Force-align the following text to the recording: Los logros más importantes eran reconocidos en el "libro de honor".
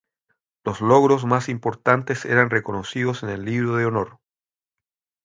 Los 0.65 0.81
logros 0.81 1.25
más 1.25 1.47
importantes 1.47 2.25
eran 2.25 2.49
reconocidos 2.49 3.21
en 3.21 3.29
el 3.29 3.45
"libro 3.45 3.75
de 3.75 3.85
honor". 3.85 4.17